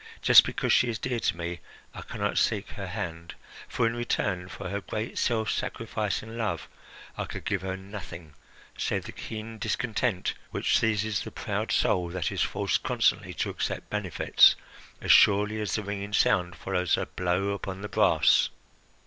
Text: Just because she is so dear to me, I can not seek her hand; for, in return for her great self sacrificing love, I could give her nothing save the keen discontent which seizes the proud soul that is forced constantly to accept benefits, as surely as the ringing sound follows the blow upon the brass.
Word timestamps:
Just 0.23 0.45
because 0.45 0.73
she 0.73 0.89
is 0.89 0.97
so 0.97 1.07
dear 1.09 1.19
to 1.19 1.37
me, 1.37 1.59
I 1.93 2.01
can 2.01 2.21
not 2.21 2.39
seek 2.39 2.69
her 2.69 2.87
hand; 2.87 3.35
for, 3.67 3.85
in 3.85 3.95
return 3.95 4.49
for 4.49 4.67
her 4.69 4.81
great 4.81 5.19
self 5.19 5.51
sacrificing 5.51 6.39
love, 6.39 6.67
I 7.19 7.25
could 7.25 7.45
give 7.45 7.61
her 7.61 7.77
nothing 7.77 8.33
save 8.75 9.03
the 9.05 9.11
keen 9.11 9.59
discontent 9.59 10.33
which 10.49 10.75
seizes 10.79 11.19
the 11.19 11.29
proud 11.29 11.71
soul 11.71 12.09
that 12.09 12.31
is 12.31 12.41
forced 12.41 12.81
constantly 12.81 13.35
to 13.35 13.51
accept 13.51 13.91
benefits, 13.91 14.55
as 14.99 15.11
surely 15.11 15.61
as 15.61 15.75
the 15.75 15.83
ringing 15.83 16.13
sound 16.13 16.55
follows 16.55 16.95
the 16.95 17.05
blow 17.05 17.49
upon 17.49 17.83
the 17.83 17.87
brass. 17.87 18.49